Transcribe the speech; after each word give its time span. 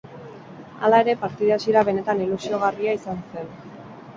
Hala 0.87 1.01
ere, 1.03 1.13
partida 1.25 1.53
hasiera 1.61 1.83
benetan 1.91 2.25
ilusiogarria 2.27 2.97
izan 3.03 3.21
zen. 3.37 3.53